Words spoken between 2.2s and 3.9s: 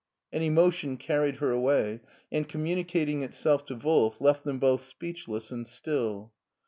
and, communicating itself to